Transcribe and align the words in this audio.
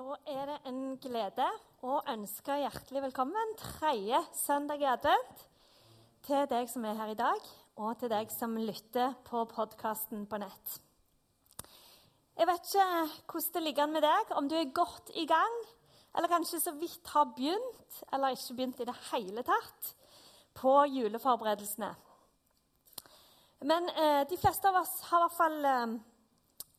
Da 0.00 0.14
er 0.32 0.46
det 0.48 0.54
en 0.70 0.94
glede 0.96 1.44
å 1.84 1.98
ønske 2.08 2.54
hjertelig 2.56 3.02
velkommen 3.04 3.50
tredje 3.60 4.16
søndag 4.32 4.80
i 4.80 4.86
advent 4.88 5.42
til 6.24 6.46
deg 6.48 6.70
som 6.72 6.86
er 6.88 6.96
her 6.96 7.10
i 7.12 7.18
dag, 7.18 7.50
og 7.76 7.98
til 8.00 8.08
deg 8.08 8.32
som 8.32 8.54
lytter 8.56 9.12
på 9.26 9.42
podkasten 9.50 10.22
på 10.30 10.38
nett. 10.40 10.78
Jeg 12.32 12.48
vet 12.48 12.70
ikke 12.70 12.86
hvordan 13.26 13.52
det 13.58 13.64
ligger 13.66 13.84
an 13.84 13.94
med 13.98 14.06
deg, 14.06 14.32
om 14.40 14.48
du 14.48 14.56
er 14.56 14.72
godt 14.80 15.12
i 15.20 15.26
gang, 15.28 15.58
eller 16.16 16.32
kanskje 16.32 16.62
så 16.64 16.72
vidt 16.80 17.12
har 17.12 17.34
begynt, 17.36 18.00
eller 18.08 18.38
ikke 18.38 18.56
begynt 18.56 18.80
i 18.80 18.88
det 18.88 18.96
hele 19.10 19.44
tatt, 19.44 19.94
på 20.56 20.78
juleforberedelsene. 20.96 21.92
Men 23.68 23.92
eh, 23.92 24.22
de 24.32 24.40
fleste 24.40 24.72
av 24.72 24.80
oss 24.80 24.96
har 25.10 25.20
i 25.20 25.28
hvert 25.28 25.40
fall 25.42 25.74
eh, 25.74 25.98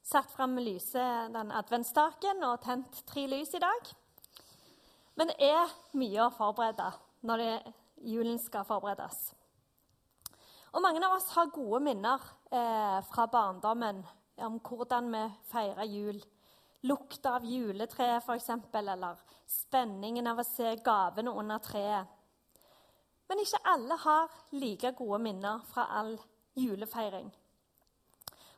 satt 0.03 0.31
fram 0.33 0.57
lyset, 0.59 1.31
den 1.33 1.51
adventsstaken 1.55 2.43
og 2.47 2.61
tent 2.65 3.03
tre 3.09 3.27
lys 3.29 3.53
i 3.55 3.61
dag. 3.61 3.91
Men 5.19 5.31
det 5.31 5.37
er 5.51 5.75
mye 5.99 6.25
å 6.25 6.33
forberede 6.33 6.89
når 7.27 7.43
det, 7.43 7.53
julen 8.09 8.39
skal 8.41 8.65
forberedes. 8.65 9.31
Og 10.71 10.81
mange 10.81 11.03
av 11.05 11.17
oss 11.17 11.27
har 11.35 11.51
gode 11.53 11.81
minner 11.83 12.21
eh, 12.49 12.99
fra 13.11 13.27
barndommen 13.29 13.99
om 14.41 14.57
hvordan 14.63 15.11
vi 15.13 15.25
feirer 15.51 15.89
jul. 15.91 16.21
Lukta 16.87 17.35
av 17.37 17.45
juletreet, 17.45 18.23
f.eks., 18.23 18.49
eller 18.73 19.19
spenningen 19.45 20.31
av 20.31 20.41
å 20.41 20.47
se 20.47 20.71
gavene 20.81 21.33
under 21.37 21.61
treet. 21.61 22.17
Men 23.29 23.43
ikke 23.43 23.61
alle 23.69 23.99
har 24.01 24.33
like 24.57 24.93
gode 24.97 25.21
minner 25.23 25.61
fra 25.69 25.85
all 25.99 26.15
julefeiring. 26.57 27.29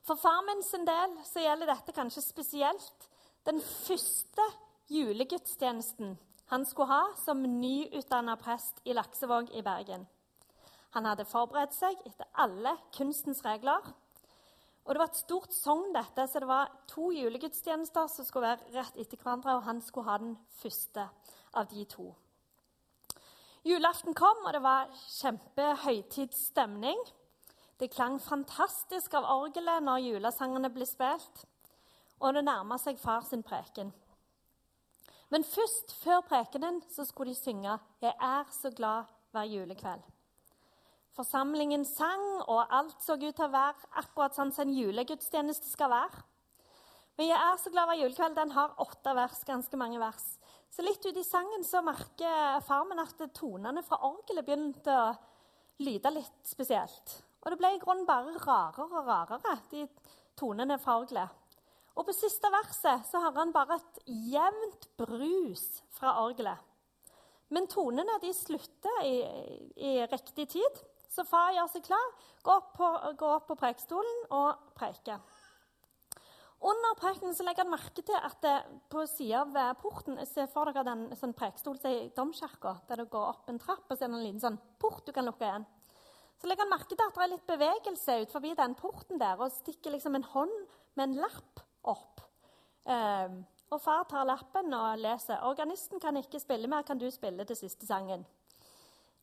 For 0.03 0.19
far 0.19 0.41
min 0.43 0.63
sin 0.63 0.83
del 0.87 1.15
så 1.23 1.39
gjelder 1.39 1.69
dette 1.71 1.95
kanskje 1.95 2.25
spesielt 2.25 3.09
den 3.47 3.61
første 3.63 4.45
julegudstjenesten 4.91 6.17
han 6.51 6.65
skulle 6.67 6.91
ha 6.91 7.03
som 7.23 7.39
nyutdanna 7.41 8.35
prest 8.37 8.81
i 8.83 8.93
Laksevåg 8.93 9.53
i 9.55 9.63
Bergen. 9.63 10.03
Han 10.93 11.07
hadde 11.07 11.25
forberedt 11.25 11.73
seg 11.73 11.95
etter 12.05 12.27
alle 12.37 12.75
kunstens 12.93 13.41
regler. 13.45 13.79
Og 14.83 14.93
Det 14.93 14.99
var 14.99 15.07
et 15.07 15.21
stort 15.23 15.55
sogn, 15.55 15.93
dette, 15.95 16.27
så 16.27 16.43
det 16.43 16.47
var 16.47 16.71
to 16.91 17.09
julegudstjenester 17.15 18.07
som 18.11 18.27
skulle 18.27 18.51
være 18.51 18.75
rett 18.75 18.99
etter 18.99 19.17
hverandre, 19.17 19.55
og 19.55 19.63
han 19.63 19.79
skulle 19.81 20.11
ha 20.11 20.17
den 20.19 20.35
første 20.59 21.07
av 21.55 21.71
de 21.71 21.85
to. 21.87 22.11
Julaften 23.63 24.13
kom, 24.13 24.43
og 24.43 24.51
det 24.53 24.61
var 24.61 24.91
kjempehøytidsstemning. 25.21 26.99
Det 27.83 27.89
klang 27.91 28.13
fantastisk 28.23 29.11
av 29.19 29.25
orgelet 29.27 29.83
når 29.83 30.05
julesangene 30.05 30.69
ble 30.71 30.85
spilt, 30.87 31.41
og 32.23 32.37
det 32.37 32.45
nærma 32.47 32.77
seg 32.79 32.95
far 33.01 33.25
sin 33.27 33.41
preken. 33.43 33.89
Men 35.33 35.43
først, 35.43 35.91
før 35.99 36.21
prekenen, 36.23 36.77
så 36.87 37.03
skulle 37.03 37.33
de 37.33 37.35
synge 37.35 37.73
'Jeg 38.01 38.13
er 38.21 38.45
så 38.51 38.71
glad 38.71 39.09
hver 39.31 39.49
julekveld'. 39.51 40.05
Forsamlingen 41.11 41.83
sang, 41.85 42.23
og 42.47 42.71
alt 42.71 43.03
så 43.03 43.13
ut 43.13 43.35
til 43.35 43.45
å 43.45 43.51
være 43.51 43.91
akkurat 43.95 44.35
sånn 44.35 44.53
som 44.53 44.67
en 44.67 44.77
julegudstjeneste 44.77 45.67
skal 45.69 45.89
være. 45.89 46.23
Men 47.17 47.27
'Jeg 47.27 47.41
er 47.51 47.57
så 47.57 47.69
glad 47.69 47.85
hver 47.85 47.99
julekveld' 47.99 48.35
den 48.35 48.51
har 48.51 48.75
åtte 48.79 49.15
vers, 49.15 49.43
ganske 49.43 49.77
mange 49.77 49.99
vers. 49.99 50.37
Så 50.71 50.81
litt 50.81 51.05
ut 51.05 51.17
i 51.17 51.23
sangen 51.23 51.63
så 51.63 51.81
merker 51.81 52.61
farmen 52.61 52.99
at 52.99 53.33
tonene 53.33 53.83
fra 53.83 53.97
orgelet 53.97 54.45
begynte 54.45 54.87
å 54.87 55.17
lyde 55.79 56.11
litt 56.11 56.47
spesielt. 56.47 57.23
Og 57.43 57.51
det 57.51 57.59
ble 57.59 57.73
i 57.75 57.79
grunnen 57.81 58.07
bare 58.07 58.33
rarere 58.39 58.87
og 58.87 59.07
rarere, 59.07 59.57
de 59.71 59.85
tonene 60.39 60.77
fra 60.81 60.97
orgelet. 61.01 61.39
Og 61.93 62.07
på 62.07 62.15
siste 62.15 62.49
verset 62.49 63.03
så 63.05 63.21
har 63.21 63.35
han 63.37 63.51
bare 63.53 63.77
et 63.77 63.99
jevnt 64.33 64.87
brus 64.97 65.65
fra 65.93 66.15
orgelet. 66.23 66.57
Men 67.53 67.67
tonene 67.69 68.15
de 68.23 68.31
slutter 68.33 69.03
i, 69.05 69.17
i 69.77 69.93
riktig 70.09 70.47
tid, 70.55 70.81
så 71.13 71.25
far 71.27 71.53
gjør 71.53 71.69
seg 71.69 71.85
klar, 71.85 72.07
går 72.41 72.61
opp 72.63 72.71
på, 72.79 72.89
går 73.19 73.43
på 73.45 73.57
prekestolen 73.59 74.23
og 74.33 74.71
preker. 74.77 75.21
Under 76.63 76.95
prekenen 76.95 77.35
så 77.35 77.43
legger 77.43 77.65
han 77.65 77.73
merke 77.73 78.01
til 78.07 78.15
at 78.15 78.39
det, 78.41 78.55
på 78.89 79.03
sida 79.11 79.43
av 79.43 79.73
porten 79.81 80.15
Se 80.25 80.45
for 80.47 80.71
dere 80.71 80.85
den 80.87 81.09
sånn 81.19 81.35
prekestol 81.35 81.75
i 81.89 82.07
domkirka, 82.15 82.77
der 82.87 83.03
det 83.03 83.11
går 83.11 83.29
opp 83.33 83.51
en 83.51 83.59
trapp, 83.59 83.83
og 83.89 83.97
så 83.97 84.05
er 84.05 84.13
det 84.13 84.17
en 84.17 84.23
liten 84.23 84.43
sånn 84.45 84.59
port 84.79 85.03
du 85.05 85.11
kan 85.13 85.27
lukke 85.27 85.43
igjen. 85.43 85.67
Så 86.43 86.49
legger 86.51 86.65
han 86.65 86.73
merke 86.73 86.91
til 86.91 86.99
at 86.99 87.15
det 87.15 87.21
er 87.23 87.29
litt 87.31 87.45
bevegelse 87.47 88.15
ut 88.19 88.31
forbi 88.35 88.49
den 88.59 88.73
porten 88.75 89.19
der, 89.21 89.39
og 89.39 89.53
stikker 89.55 89.93
liksom 89.93 90.17
en 90.17 90.25
hånd 90.27 90.51
med 90.99 91.05
en 91.05 91.21
lapp 91.21 91.61
opp. 91.87 92.19
Eh, 92.83 93.37
og 93.71 93.79
far 93.79 94.03
tar 94.11 94.27
lappen 94.27 94.75
og 94.75 94.99
leser. 94.99 95.39
'Organisten 95.39 96.03
kan 96.03 96.19
ikke 96.19 96.43
spille 96.43 96.67
mer, 96.67 96.83
kan 96.83 96.99
du 96.99 97.07
spille 97.11 97.45
til 97.45 97.55
siste 97.55 97.87
sangen?' 97.87 98.27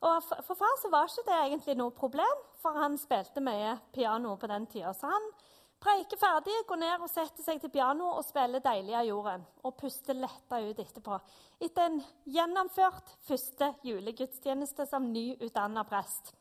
Og 0.00 0.22
for, 0.25 0.54
far 0.54 0.81
så 0.81 0.88
var 0.88 1.12
ikke 1.12 1.26
det 1.28 1.36
egentlig 1.44 1.76
noe 1.76 1.91
problem, 1.91 2.41
for 2.62 2.72
han 2.72 2.97
spilte 2.97 3.44
mye 3.44 3.76
piano 3.92 4.37
på 4.37 4.47
den 4.47 4.66
tida. 4.66 4.94
Så 4.97 5.12
han 5.12 5.31
preiker 5.78 6.16
ferdig, 6.16 6.56
går 6.66 6.76
ned 6.76 7.04
og 7.04 7.10
setter 7.10 7.44
seg 7.44 7.60
til 7.60 7.69
pianoet 7.69 8.16
og 8.16 8.25
spiller 8.25 8.64
'Deilig 8.64 8.97
av 8.97 9.04
jorden'. 9.04 9.44
Og 9.64 9.76
puster 9.76 10.14
letta 10.14 10.56
ut 10.56 10.78
etterpå. 10.78 11.20
Etter 11.60 11.82
en 11.82 12.02
gjennomført 12.25 13.16
første 13.28 13.75
julegudstjeneste 13.84 14.87
som 14.87 15.12
nyutdanna 15.12 15.84
prest. 15.84 16.32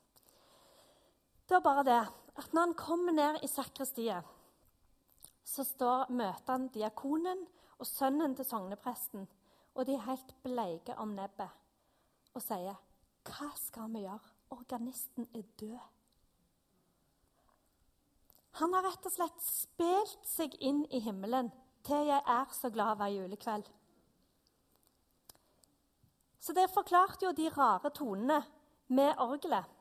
Det 1.50 1.56
var 1.56 1.62
bare 1.66 1.82
det 1.82 2.02
at 2.38 2.52
når 2.54 2.60
han 2.60 2.72
kommer 2.78 3.12
ned 3.12 3.40
i 3.42 3.48
sakristiet, 3.50 4.26
så 5.42 5.64
står, 5.66 6.12
møter 6.14 6.52
han 6.52 6.68
diakonen 6.70 7.40
og 7.74 7.88
sønnen 7.90 8.36
til 8.38 8.46
sognepresten, 8.46 9.24
og 9.74 9.88
de 9.88 9.96
er 9.96 10.04
helt 10.04 10.30
bleike 10.44 10.94
om 11.02 11.16
nebbet 11.16 11.50
og 12.38 12.44
sier, 12.44 12.76
'Hva 13.26 13.48
skal 13.56 13.90
vi 13.90 14.04
gjøre? 14.04 14.30
Organisten 14.50 15.26
er 15.34 15.42
død.' 15.60 15.90
Han 18.62 18.72
har 18.72 18.86
rett 18.86 19.06
og 19.06 19.12
slett 19.12 19.42
spilt 19.42 20.26
seg 20.26 20.54
inn 20.60 20.86
i 20.90 21.00
himmelen 21.00 21.50
til 21.82 22.06
jeg 22.12 22.22
er 22.26 22.46
så 22.52 22.70
glad 22.70 22.96
hver 22.96 23.10
julekveld. 23.10 23.66
Så 26.38 26.52
det 26.52 26.70
forklarte 26.70 27.26
jo 27.26 27.32
de 27.32 27.48
rare 27.48 27.90
tonene 27.90 28.44
med 28.86 29.18
orgelet. 29.18 29.79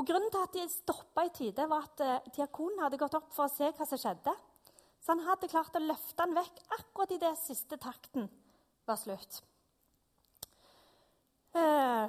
Og 0.00 0.06
Grunnen 0.08 0.30
til 0.32 0.40
at 0.40 0.54
de 0.56 0.62
stoppa 0.72 1.26
i 1.26 1.32
tide, 1.36 1.66
var 1.68 1.84
at 1.84 2.00
uh, 2.00 2.30
diakonen 2.32 2.80
hadde 2.80 2.96
gått 3.00 3.18
opp 3.18 3.28
for 3.36 3.44
å 3.44 3.52
se 3.52 3.68
hva 3.68 3.84
som 3.84 4.00
skjedde. 4.00 4.32
Så 5.00 5.12
han 5.12 5.26
hadde 5.26 5.50
klart 5.52 5.76
å 5.76 5.82
løfte 5.84 6.24
den 6.24 6.38
vekk 6.38 6.62
akkurat 6.78 7.12
idet 7.12 7.34
siste 7.40 7.76
takten 7.80 8.30
var 8.88 8.96
slutt. 9.00 9.42
Uh, 11.52 12.08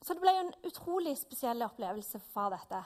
så 0.00 0.14
det 0.14 0.22
ble 0.22 0.34
en 0.40 0.52
utrolig 0.64 1.16
spesiell 1.20 1.66
opplevelse 1.66 2.22
for 2.32 2.54
dette. 2.54 2.80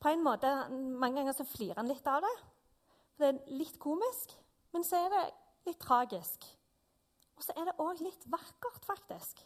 På 0.00 0.08
en 0.08 0.24
måte, 0.24 0.48
Mange 0.72 1.20
ganger 1.20 1.36
så 1.36 1.46
flirer 1.46 1.82
han 1.82 1.90
litt 1.90 2.08
av 2.08 2.24
det. 2.24 2.34
For 3.12 3.26
det 3.26 3.32
er 3.34 3.60
litt 3.60 3.76
komisk, 3.82 4.32
men 4.72 4.88
så 4.88 5.04
er 5.04 5.12
det 5.12 5.24
litt 5.68 5.84
tragisk. 5.84 6.48
Og 7.36 7.44
så 7.44 7.60
er 7.60 7.68
det 7.68 7.80
òg 7.82 8.00
litt 8.00 8.24
vakkert, 8.32 8.86
faktisk. 8.88 9.44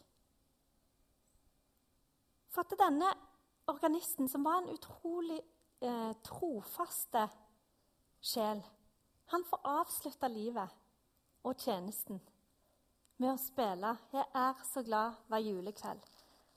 For 2.54 2.64
at 2.64 2.78
denne 2.80 3.10
organisten, 3.70 4.28
som 4.28 4.44
var 4.46 4.62
en 4.62 4.72
utrolig 4.74 5.40
eh, 5.80 6.12
trofaste 6.26 7.26
sjel, 8.22 8.62
han 9.32 9.44
får 9.44 9.66
avslutta 9.66 10.30
livet 10.30 10.76
og 11.46 11.58
tjenesten 11.58 12.20
med 13.16 13.32
å 13.32 13.40
spille 13.40 13.96
'Jeg 14.12 14.26
er 14.34 14.62
så 14.72 14.82
glad 14.82 15.16
hver 15.28 15.42
julekveld'. 15.42 16.08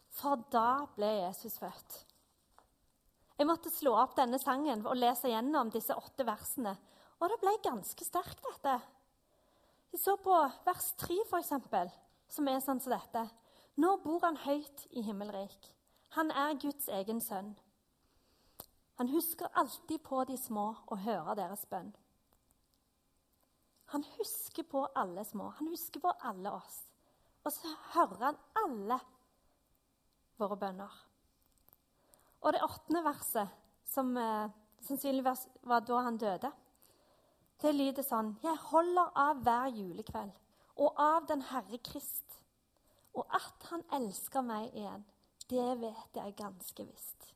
For 0.10 0.44
da 0.52 0.86
ble 0.96 1.10
Jesus 1.24 1.58
født. 1.58 2.06
Jeg 3.40 3.48
måtte 3.48 3.72
slå 3.72 3.94
opp 3.96 4.18
denne 4.18 4.40
sangen 4.40 4.86
og 4.86 4.98
lese 5.00 5.32
gjennom 5.32 5.70
disse 5.72 5.96
åtte 5.96 6.26
versene. 6.28 6.76
Og 7.20 7.30
det 7.30 7.40
ble 7.40 7.54
ganske 7.64 8.06
sterkt, 8.06 8.42
dette. 8.44 8.82
Vi 9.92 9.98
så 9.98 10.18
på 10.18 10.36
vers 10.66 10.92
3, 10.98 11.22
f.eks., 11.26 11.54
som 12.28 12.48
er 12.48 12.60
sånn 12.60 12.82
som 12.84 12.92
dette. 12.92 13.24
Nå 13.80 13.96
bor 14.04 14.20
han 14.26 14.38
høyt 14.44 14.88
i 14.92 15.02
himmelrik. 15.02 15.72
Han 16.18 16.32
er 16.32 16.58
Guds 16.62 16.88
egen 16.88 17.22
sønn. 17.22 17.54
Han 19.00 19.10
husker 19.14 19.52
alltid 19.56 20.02
på 20.04 20.24
de 20.28 20.38
små 20.38 20.74
og 20.88 21.04
hører 21.06 21.38
deres 21.40 21.66
bønn. 21.70 21.92
Han 23.94 24.04
husker 24.18 24.64
på 24.64 24.88
alle 24.96 25.24
små. 25.26 25.50
Han 25.60 25.68
husker 25.68 26.02
på 26.04 26.12
alle 26.22 26.52
oss. 26.52 26.82
Og 27.44 27.54
så 27.54 27.72
hører 27.94 28.26
han 28.26 28.42
alle 28.64 29.00
våre 30.38 30.58
bønner. 30.58 30.98
Og 32.42 32.54
det 32.54 32.64
åttende 32.64 33.04
verset, 33.04 33.48
som 33.86 34.12
eh, 34.18 34.52
sannsynligvis 34.86 35.48
var 35.68 35.86
da 35.88 36.02
han 36.06 36.20
døde, 36.20 36.52
det 37.60 37.74
lyder 37.76 38.06
sånn 38.08 38.38
Jeg 38.44 38.56
holder 38.70 39.10
av 39.20 39.42
hver 39.44 39.72
julekveld 39.76 40.36
og 40.80 41.02
av 41.02 41.26
den 41.28 41.42
Herre 41.50 41.80
Krist, 41.84 42.38
og 43.14 43.26
at 43.36 43.66
Han 43.72 43.84
elsker 43.92 44.46
meg 44.46 44.70
igjen. 44.72 45.04
Det 45.50 45.70
vet 45.82 46.16
jeg 46.16 46.36
ganske 46.38 46.86
visst. 46.86 47.30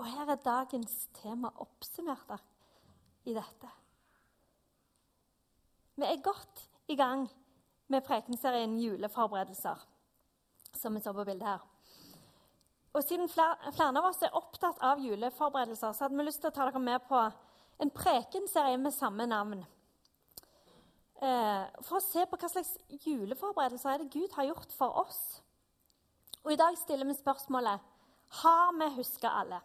Og 0.00 0.06
her 0.08 0.32
er 0.32 0.44
dagens 0.44 0.94
tema 1.16 1.50
oppsummert 1.60 2.40
i 3.28 3.34
dette. 3.36 3.70
Vi 6.00 6.06
er 6.08 6.22
godt 6.24 6.62
i 6.88 6.96
gang 6.96 7.26
med 7.92 8.04
prekenserien 8.06 8.78
Juleforberedelser, 8.80 9.82
som 10.72 10.94
vi 10.94 11.02
så 11.04 11.12
på 11.12 11.24
bildet 11.24 11.48
her. 11.48 11.66
Og 12.92 13.04
Siden 13.04 13.28
flere, 13.28 13.56
av 13.88 14.04
oss 14.08 14.22
er 14.22 14.34
opptatt 14.34 14.80
av 14.82 14.98
juleforberedelser, 15.04 15.92
så 15.92 16.04
hadde 16.04 16.16
vi 16.16 16.26
lyst 16.26 16.40
til 16.42 16.50
å 16.50 16.54
ta 16.54 16.66
dere 16.66 16.82
med 16.82 17.04
på 17.06 17.20
en 17.80 17.92
prekenserie 17.94 18.78
med 18.80 18.94
samme 18.94 19.26
navn. 19.30 19.62
Eh, 21.20 21.64
for 21.84 21.98
å 21.98 22.04
se 22.04 22.22
på 22.24 22.38
hva 22.40 22.48
slags 22.48 22.76
juleforberedelser 23.04 23.92
er 23.92 24.02
det 24.02 24.12
Gud 24.14 24.32
har 24.38 24.46
gjort 24.48 24.72
for 24.72 25.02
oss. 25.02 25.40
Og 26.44 26.54
I 26.54 26.60
dag 26.60 26.78
stiller 26.80 27.08
vi 27.08 27.16
spørsmålet 27.18 27.88
har 28.40 28.72
vi 28.78 28.88
huska 28.96 29.32
alle. 29.42 29.60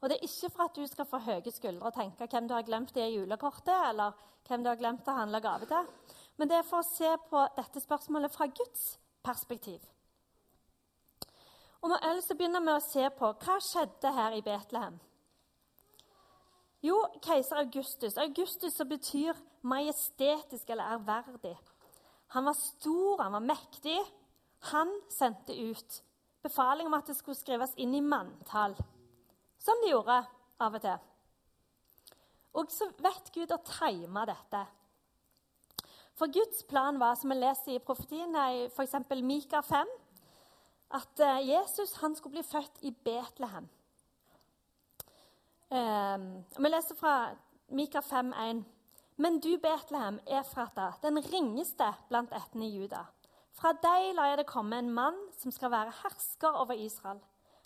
Og 0.00 0.08
Det 0.08 0.16
er 0.16 0.28
ikke 0.28 0.50
for 0.54 0.64
at 0.64 0.76
du 0.76 0.86
skal 0.86 1.08
få 1.08 1.18
høye 1.24 1.52
skuldre 1.52 1.88
og 1.88 1.96
tenke 1.96 2.28
hvem 2.30 2.48
du 2.48 2.54
har 2.54 2.64
glemt 2.64 2.96
i 2.96 3.08
julekortet, 3.16 3.74
eller 3.90 4.16
hvem 4.46 4.62
du 4.62 4.68
har 4.70 4.80
glemt 4.80 5.08
å 5.08 5.16
handle 5.16 5.40
gave 5.40 5.66
til, 5.66 5.88
men 6.36 6.48
det 6.48 6.58
er 6.58 6.68
for 6.68 6.84
å 6.84 6.88
se 6.88 7.10
på 7.30 7.42
dette 7.56 7.80
spørsmålet 7.80 8.32
fra 8.32 8.46
Guds 8.46 8.98
perspektiv. 9.24 9.80
Og 11.82 11.90
Vi 11.90 11.96
øl 12.08 12.16
lyst 12.16 12.28
til 12.28 12.36
å 12.36 12.38
begynne 12.38 12.60
med 12.60 12.76
å 12.76 12.84
se 12.84 13.08
på 13.18 13.32
hva 13.32 13.58
skjedde 13.62 14.12
her 14.12 14.36
i 14.36 14.42
Betlehem. 14.42 15.00
Jo, 16.84 16.96
keiser 17.24 17.56
Augustus. 17.62 18.18
Augustus 18.20 18.76
som 18.76 18.88
betyr 18.88 19.36
majestetisk 19.62 20.70
eller 20.70 20.96
ærverdig. 20.96 21.56
Han 22.34 22.44
var 22.44 22.58
stor, 22.58 23.22
han 23.22 23.32
var 23.32 23.44
mektig. 23.44 23.98
Han 24.72 24.90
sendte 25.08 25.54
ut 25.56 26.02
befaling 26.42 26.86
om 26.86 26.94
at 26.94 27.06
det 27.06 27.16
skulle 27.16 27.38
skrives 27.38 27.74
inn 27.76 27.94
i 27.94 28.04
manntall. 28.04 28.76
Som 29.58 29.80
de 29.82 29.92
gjorde 29.92 30.22
av 30.62 30.78
og 30.78 30.82
til. 30.82 31.12
Og 32.56 32.72
så 32.72 32.88
vet 33.02 33.32
Gud 33.34 33.52
å 33.52 33.60
time 33.68 34.24
dette. 34.28 34.64
For 36.16 36.32
Guds 36.32 36.62
plan 36.64 36.96
var, 37.00 37.16
som 37.20 37.32
vi 37.32 37.36
leser 37.36 37.74
i 37.74 37.82
profetiene 37.84 38.68
f.eks. 38.70 38.94
Mika 39.20 39.60
5, 39.60 39.90
at 40.96 41.20
eh, 41.20 41.48
Jesus 41.50 41.96
han 42.00 42.14
skulle 42.16 42.38
bli 42.38 42.46
født 42.46 42.80
i 42.88 42.94
Betlehem. 43.04 43.66
Um, 45.68 46.44
vi 46.58 46.68
leser 46.68 46.94
fra 46.94 47.34
Mika 47.68 48.00
5,1.: 48.00 48.64
Men 49.16 49.40
du, 49.40 49.56
Betlehem, 49.58 50.20
Efrata, 50.26 50.92
den 51.02 51.18
ringeste 51.18 51.88
blant 52.08 52.32
ættene 52.32 52.68
i 52.68 52.76
Juda. 52.76 53.06
Fra 53.56 53.72
deg 53.72 54.12
lar 54.14 54.30
jeg 54.30 54.38
det 54.38 54.46
komme 54.46 54.78
en 54.78 54.92
mann 54.94 55.16
som 55.40 55.50
skal 55.50 55.72
være 55.72 55.94
hersker 56.02 56.54
over 56.60 56.76
Israel. 56.78 57.18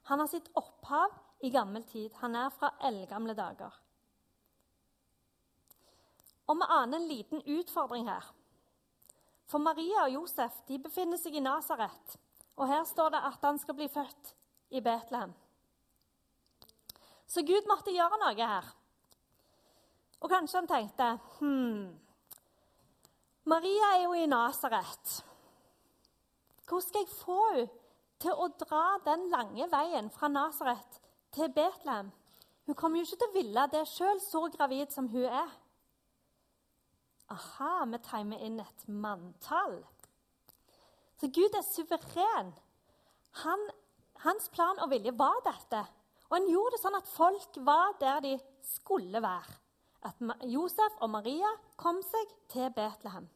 Han 0.08 0.22
har 0.22 0.30
sitt 0.30 0.48
opphav 0.56 1.12
i 1.42 1.50
gammel 1.50 1.84
tid. 1.84 2.14
Han 2.22 2.36
er 2.36 2.48
fra 2.54 2.72
eldgamle 2.88 3.34
dager. 3.34 3.74
Og 6.46 6.56
vi 6.56 6.70
aner 6.70 6.98
en 6.98 7.08
liten 7.08 7.42
utfordring 7.42 8.08
her. 8.08 8.24
For 9.46 9.58
Maria 9.58 10.06
og 10.06 10.14
Josef 10.14 10.62
de 10.68 10.78
befinner 10.78 11.18
seg 11.18 11.36
i 11.36 11.44
Nasaret. 11.44 12.16
Og 12.56 12.68
her 12.70 12.84
står 12.84 13.12
det 13.12 13.22
at 13.28 13.44
han 13.44 13.58
skal 13.58 13.76
bli 13.76 13.88
født 13.92 14.34
i 14.70 14.80
Betlehem. 14.80 15.34
Så 17.30 17.44
Gud 17.46 17.68
måtte 17.70 17.94
gjøre 17.94 18.18
noe 18.18 18.34
her. 18.36 18.70
Og 20.20 20.30
kanskje 20.30 20.58
han 20.58 20.68
tenkte 20.68 21.10
hm, 21.38 21.84
Maria 23.48 23.92
er 23.96 24.02
jo 24.04 24.16
i 24.18 24.26
Nasaret. 24.28 25.20
Hvordan 26.66 26.86
skal 26.86 27.06
jeg 27.06 27.14
få 27.22 27.44
henne 27.54 27.68
til 28.20 28.36
å 28.36 28.50
dra 28.60 28.84
den 29.04 29.28
lange 29.32 29.66
veien 29.72 30.10
fra 30.12 30.28
Nasaret 30.28 31.00
til 31.34 31.50
Betlehem. 31.54 32.10
Hun 32.66 32.76
kommer 32.78 33.00
jo 33.00 33.06
ikke 33.06 33.20
til 33.22 33.30
å 33.30 33.36
ville 33.36 33.66
det 33.72 33.86
sjøl, 33.88 34.20
så 34.22 34.44
gravid 34.52 34.92
som 34.94 35.08
hun 35.10 35.26
er. 35.26 35.54
Aha, 37.30 37.86
vi 37.90 38.00
timer 38.04 38.44
inn 38.46 38.60
et 38.60 38.84
manntall. 38.88 39.78
Så 41.20 41.30
Gud 41.32 41.54
er 41.56 41.64
suveren. 41.66 42.52
Han, 43.44 43.66
hans 44.24 44.48
plan 44.52 44.80
og 44.82 44.90
vilje 44.92 45.14
var 45.16 45.38
dette. 45.46 45.84
Og 46.30 46.36
han 46.38 46.46
gjorde 46.46 46.76
det 46.76 46.82
sånn 46.84 46.98
at 46.98 47.10
folk 47.10 47.58
var 47.66 47.96
der 47.98 48.22
de 48.22 48.36
skulle 48.62 49.18
være. 49.22 49.58
At 50.06 50.22
Josef 50.48 51.02
og 51.02 51.10
Maria 51.12 51.50
kom 51.76 51.98
seg 52.06 52.30
til 52.48 52.70
Betlehem. 52.72 53.26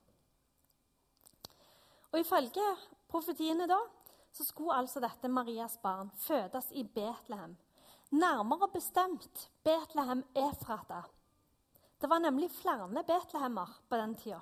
Og 2.15 2.21
Ifølge 2.23 2.69
profetiene 3.11 3.67
da, 3.67 3.81
så 4.35 4.47
skulle 4.47 4.79
altså 4.79 5.03
dette 5.03 5.29
Marias 5.29 5.77
barn 5.83 6.11
fødes 6.23 6.71
i 6.73 6.85
Betlehem. 6.87 7.57
Nærmere 8.15 8.71
bestemt 8.71 9.49
Betlehem 9.67 10.23
Efrata. 10.39 11.03
Det 12.01 12.11
var 12.11 12.23
nemlig 12.23 12.51
flere 12.51 13.03
Betlehemmer 13.03 13.71
på 13.89 13.97
den 13.97 14.15
tida. 14.15 14.41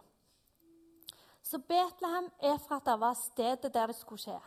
Så 1.42 1.58
Betlehem 1.58 2.30
Efrata 2.38 2.96
var 2.96 3.14
stedet 3.14 3.72
der 3.74 3.86
det 3.86 3.96
skulle 3.96 4.20
skje. 4.20 4.40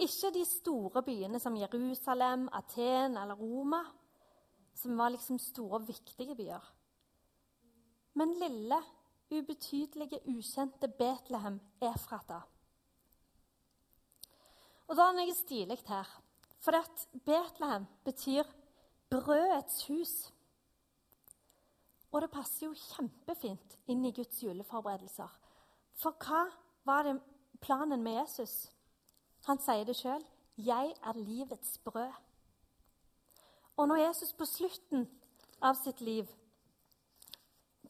Ikke 0.00 0.30
de 0.32 0.44
store 0.48 1.02
byene 1.04 1.40
som 1.42 1.56
Jerusalem, 1.60 2.48
Aten 2.56 3.18
eller 3.20 3.36
Roma, 3.36 3.82
som 4.74 4.96
var 4.96 5.12
liksom 5.12 5.38
store, 5.38 5.82
viktige 5.86 6.36
byer. 6.38 6.70
Men 8.16 8.32
lille, 8.40 8.78
ubetydelige, 9.30 10.22
ukjente 10.26 10.88
Betlehem 10.88 11.60
Efrata. 11.82 12.40
Og 14.88 14.96
da 14.96 15.06
er 15.06 15.14
det 15.14 15.20
noe 15.20 15.36
stilig 15.36 15.78
her. 15.86 16.08
For 16.60 16.76
at 16.76 17.06
Betlehem 17.24 17.86
betyr 18.04 18.48
brødets 19.10 19.84
hus. 19.86 20.14
Og 22.10 22.24
det 22.24 22.32
passer 22.32 22.66
jo 22.66 22.74
kjempefint 22.74 23.76
inn 23.92 24.02
i 24.04 24.12
Guds 24.16 24.42
juleforberedelser. 24.42 25.30
For 25.94 26.16
hva 26.24 26.46
var 26.88 27.12
planen 27.62 28.02
med 28.02 28.18
Jesus? 28.18 28.64
Han 29.46 29.58
sier 29.58 29.84
det 29.84 29.96
sjøl. 29.96 30.24
'Jeg 30.56 30.94
er 31.02 31.12
livets 31.12 31.78
brød'. 31.78 32.20
Og 33.76 33.88
når 33.88 33.96
Jesus 33.96 34.32
på 34.32 34.44
slutten 34.44 35.06
av 35.62 35.74
sitt 35.74 36.00
liv 36.00 36.26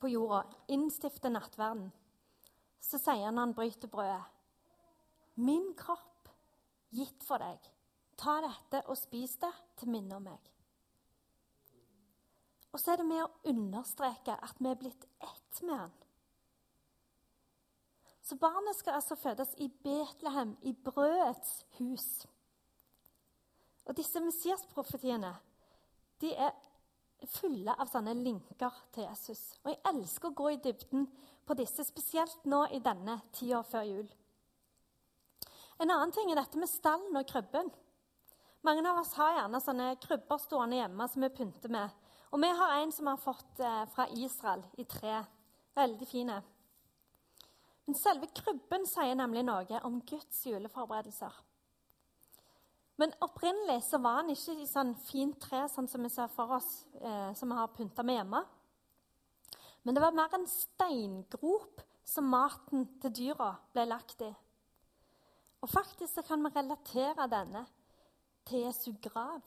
på 0.01 0.07
jorda 0.07 0.45
innstifter 0.69 1.29
nattverden, 1.29 1.91
så 2.81 2.99
sier 2.99 3.25
han 3.25 3.35
når 3.35 3.47
han 3.47 3.55
bryter 3.55 3.89
brødet 3.89 4.23
'Min 5.37 5.75
kropp 5.75 6.29
gitt 6.93 7.25
for 7.27 7.39
deg'. 7.39 7.71
Ta 8.17 8.41
dette 8.45 8.87
og 8.87 8.99
spis 8.99 9.37
det 9.37 9.53
til 9.77 9.89
minne 9.89 10.17
om 10.17 10.23
meg. 10.23 10.51
Og 12.73 12.81
så 12.81 12.93
er 12.93 12.97
det 12.97 13.07
med 13.07 13.25
å 13.25 13.51
understreke 13.51 14.37
at 14.37 14.59
vi 14.61 14.69
er 14.71 14.79
blitt 14.79 15.07
ett 15.21 15.63
med 15.63 15.79
han. 15.79 15.93
Så 18.31 18.37
barnet 18.39 18.77
skal 18.79 18.95
altså 18.95 19.17
fødes 19.19 19.55
i 19.59 19.67
Betlehem, 19.83 20.57
i 20.63 20.73
brødets 20.73 21.65
hus. 21.79 22.27
Og 23.85 23.97
disse 23.97 24.21
Messias-profetiene 24.23 25.33
de 26.23 26.31
er 26.37 26.53
fulle 27.27 27.75
av 27.75 27.91
sånne 27.91 28.15
linker 28.15 28.77
til 28.95 29.09
Jesus. 29.09 29.41
Og 29.65 29.73
jeg 29.73 29.81
elsker 29.91 30.31
å 30.31 30.37
gå 30.39 30.53
i 30.53 30.61
dybden 30.63 31.09
på 31.43 31.57
disse, 31.59 31.83
spesielt 31.89 32.47
nå 32.47 32.61
i 32.71 32.79
denne 32.85 33.19
tida 33.35 33.65
før 33.67 33.89
jul. 33.89 34.07
En 35.83 35.91
annen 35.91 36.15
ting 36.15 36.31
er 36.31 36.39
dette 36.39 36.63
med 36.63 36.71
stallen 36.71 37.19
og 37.19 37.27
krybben. 37.27 37.73
Mange 38.63 38.87
av 38.87 39.03
oss 39.03 39.17
har 39.19 39.41
gjerne 39.41 39.65
sånne 39.65 39.91
krybber 40.07 40.39
stående 40.39 40.79
hjemme 40.85 41.11
som 41.11 41.27
vi 41.27 41.35
pynter 41.35 41.75
med. 41.81 41.99
Og 42.31 42.47
vi 42.47 42.55
har 42.63 42.79
en 42.79 42.95
som 42.95 43.11
har 43.11 43.19
fått 43.27 43.59
eh, 43.59 43.85
fra 43.91 44.07
Israel 44.15 44.63
i 44.79 44.87
tre. 44.87 45.19
Veldig 45.75 46.11
fine. 46.15 46.41
Men 47.91 47.97
selve 47.99 48.29
krybben 48.31 48.85
sier 48.87 49.17
nemlig 49.19 49.41
noe 49.43 49.79
om 49.83 49.97
Guds 50.07 50.45
juleforberedelser. 50.47 51.41
Men 53.03 53.17
opprinnelig 53.27 53.81
så 53.89 53.99
var 53.99 54.21
han 54.21 54.31
ikke 54.31 54.55
i 54.63 54.67
sånn 54.71 54.93
fint 55.09 55.41
tre 55.43 55.65
sånn 55.73 55.91
som 55.91 56.07
vi 56.07 56.13
ser 56.15 56.31
for 56.31 56.55
oss, 56.55 56.69
eh, 57.01 57.35
som 57.35 57.51
vi 57.51 57.59
har 57.59 57.73
pynta 57.75 58.07
med 58.07 58.21
hjemme. 58.21 58.45
Men 59.83 59.99
det 59.99 60.05
var 60.07 60.15
mer 60.15 60.39
en 60.39 60.47
steingrop 60.47 61.83
som 62.07 62.31
maten 62.31 62.87
til 63.03 63.17
dyra 63.25 63.51
ble 63.75 63.89
lagt 63.91 64.23
i. 64.23 64.31
Og 65.59 65.75
faktisk 65.75 66.15
så 66.15 66.29
kan 66.31 66.47
vi 66.47 66.55
relatere 66.55 67.27
denne 67.35 67.67
til 68.47 68.69
Jesu 68.69 68.93
grav. 69.03 69.43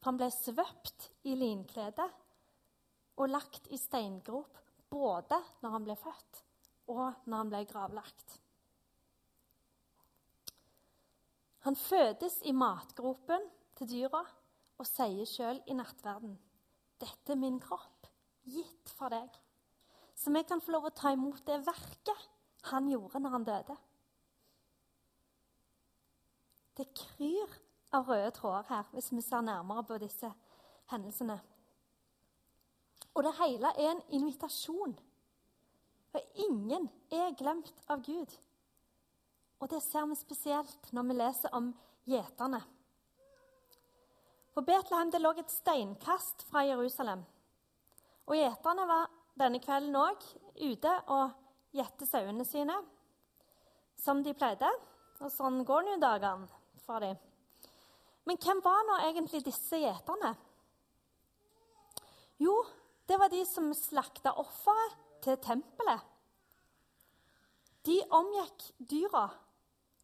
For 0.00 0.10
han 0.10 0.18
ble 0.18 0.34
svøpt 0.42 1.12
i 1.22 1.38
linklede 1.38 2.10
og 3.14 3.28
lagt 3.30 3.70
i 3.70 3.78
steingrop 3.78 4.58
både 4.90 5.38
når 5.62 5.78
han 5.78 5.86
ble 5.86 6.02
født, 6.02 6.48
og 6.92 7.26
når 7.26 7.42
han 7.42 7.50
ble 7.52 7.64
gravlagt. 7.70 8.38
Han 11.66 11.76
fødes 11.78 12.40
i 12.46 12.52
matgropen 12.52 13.44
til 13.78 13.90
dyra 13.90 14.22
og 14.78 14.88
sier 14.88 15.28
sjøl 15.28 15.60
i 15.70 15.76
nattverden 15.78 16.34
dette 17.02 17.34
er 17.34 17.38
min 17.38 17.58
kropp, 17.62 18.06
gitt 18.46 18.90
for 18.94 19.10
deg. 19.10 19.30
Så 20.14 20.30
vi 20.30 20.42
kan 20.46 20.60
få 20.62 20.74
lov 20.74 20.86
å 20.86 20.94
ta 20.94 21.10
imot 21.14 21.42
det 21.48 21.62
verket 21.66 22.28
han 22.70 22.90
gjorde 22.90 23.22
når 23.22 23.34
han 23.34 23.46
døde. 23.48 23.76
Det 26.78 26.86
kryr 26.96 27.56
av 27.92 28.06
røde 28.08 28.30
tråder 28.36 28.68
her, 28.70 28.84
hvis 28.94 29.10
vi 29.12 29.24
ser 29.24 29.42
nærmere 29.44 29.84
på 29.88 29.98
disse 30.00 30.30
hendelsene. 30.92 31.40
Og 33.12 33.26
det 33.26 33.34
hele 33.40 33.72
er 33.76 33.90
en 33.90 34.04
invitasjon 34.20 34.94
Og 36.12 36.44
ingen 36.44 36.88
er 37.12 37.36
glemt 37.38 37.72
av 37.90 38.02
Gud. 38.04 38.32
Og 39.62 39.70
det 39.70 39.80
ser 39.84 40.06
vi 40.10 40.18
spesielt 40.18 40.92
når 40.92 41.08
vi 41.08 41.18
leser 41.18 41.54
om 41.56 41.70
gjeterne. 42.08 42.60
På 44.52 44.64
Betlehem 44.66 45.10
det 45.12 45.22
lå 45.22 45.32
et 45.38 45.52
steinkast 45.52 46.44
fra 46.50 46.64
Jerusalem. 46.68 47.22
Og 48.28 48.36
gjeterne 48.36 48.86
var 48.90 49.08
denne 49.38 49.62
kvelden 49.62 49.96
òg 49.96 50.24
ute 50.60 50.92
og 51.14 51.32
gjette 51.72 52.06
sauene 52.06 52.44
sine, 52.44 52.76
som 53.96 54.20
de 54.22 54.34
pleide. 54.36 54.68
Og 55.22 55.30
sånn 55.30 55.62
går 55.64 55.86
nå 55.86 55.96
dagene 56.02 56.48
for 56.82 57.00
dem. 57.04 57.16
Men 58.26 58.38
hvem 58.42 58.60
var 58.64 58.82
nå 58.86 58.98
egentlig 59.06 59.44
disse 59.46 59.78
gjeterne? 59.78 60.34
Jo, 62.42 62.56
det 63.06 63.18
var 63.18 63.30
de 63.30 63.44
som 63.46 63.70
slakta 63.76 64.34
offeret 64.42 64.98
til 65.22 65.38
tempelet. 65.42 66.08
De 67.86 67.98
omgikk 68.14 68.68
dyra, 68.78 69.26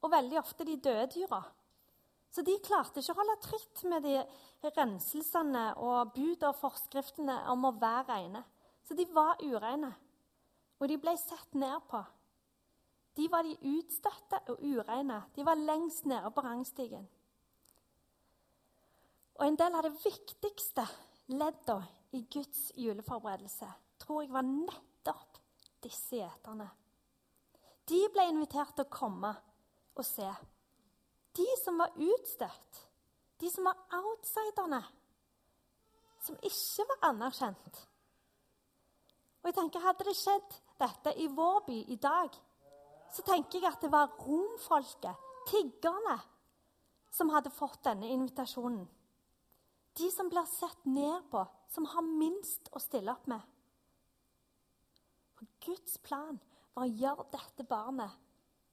og 0.03 0.13
veldig 0.13 0.39
ofte 0.41 0.67
de 0.67 0.77
døde 0.83 1.07
dyra. 1.15 1.43
Så 2.31 2.45
de 2.45 2.59
klarte 2.63 3.01
ikke 3.01 3.15
å 3.15 3.19
holde 3.19 3.39
tritt 3.43 3.83
med 3.89 4.05
de 4.05 4.19
renselsene 4.77 5.65
og 5.81 6.13
bud 6.15 6.45
og 6.47 6.59
forskriftene 6.59 7.39
om 7.53 7.67
å 7.69 7.75
være 7.81 8.05
reine. 8.13 8.43
Så 8.85 8.97
de 8.99 9.07
var 9.13 9.41
ureine, 9.43 9.93
og 10.79 10.91
de 10.91 10.99
ble 11.01 11.15
sett 11.21 11.55
ned 11.59 11.87
på. 11.91 12.03
De 13.19 13.27
var 13.31 13.47
de 13.47 13.57
utstøtte 13.75 14.43
og 14.53 14.61
ureine. 14.63 15.23
De 15.35 15.45
var 15.47 15.59
lengst 15.59 16.07
nede 16.07 16.31
på 16.31 16.45
rangstigen. 16.45 17.09
Og 19.39 19.47
en 19.47 19.59
del 19.59 19.75
av 19.75 19.87
det 19.87 19.95
viktigste 20.03 20.85
leddene 21.31 21.87
i 22.15 22.25
Guds 22.31 22.71
juleforberedelse 22.79 23.69
tror 24.03 24.23
jeg 24.23 24.33
var 24.33 24.47
nettopp 24.47 24.88
disse 25.83 26.19
gjeterne. 26.19 26.69
De 27.89 28.01
ble 28.13 28.25
invitert 28.29 28.75
til 28.77 28.85
å 28.85 28.93
komme 28.93 29.31
og 29.95 30.05
se. 30.07 30.29
De 31.39 31.47
som 31.63 31.79
var 31.81 31.95
utstøtt, 31.95 32.83
de 33.39 33.51
som 33.51 33.69
var 33.69 33.79
outsiderne, 34.01 34.83
som 36.25 36.39
ikke 36.45 36.87
var 36.91 37.07
anerkjent. 37.13 37.85
Og 39.39 39.49
jeg 39.49 39.57
tenker, 39.57 39.85
Hadde 39.85 40.09
det 40.09 40.17
skjedd 40.19 40.57
dette 40.81 41.15
i 41.23 41.29
vår 41.31 41.63
by 41.69 41.79
i 41.95 41.97
dag, 42.03 42.35
så 43.15 43.25
tenker 43.25 43.63
jeg 43.63 43.71
at 43.71 43.81
det 43.81 43.93
var 43.93 44.13
romfolket, 44.21 45.27
tiggerne, 45.49 46.19
som 47.15 47.31
hadde 47.33 47.55
fått 47.55 47.81
denne 47.87 48.11
invitasjonen. 48.13 48.83
De 49.97 50.11
som 50.13 50.29
blir 50.29 50.45
sett 50.51 50.85
ned 50.85 51.25
på, 51.31 51.41
som 51.73 51.87
har 51.95 52.05
minst 52.05 52.69
å 52.77 52.83
stille 52.83 53.15
opp 53.15 53.25
med. 53.31 53.41
Guds 55.65 55.99
plan 56.05 56.39
var 56.75 56.87
å 56.87 56.91
gjøre 56.91 57.29
dette 57.33 57.67
barnet 57.69 58.15